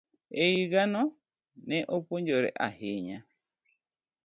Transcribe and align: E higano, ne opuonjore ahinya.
E 0.43 0.43
higano, 0.53 1.03
ne 1.67 1.77
opuonjore 1.95 2.49
ahinya. 2.67 3.17